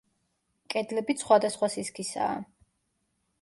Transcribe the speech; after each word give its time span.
კედლებიც 0.73 1.21
სხვადასხვა 1.25 1.69
სისქისაა. 1.75 2.41